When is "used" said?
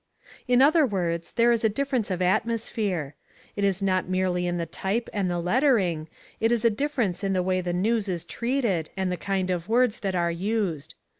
10.31-10.95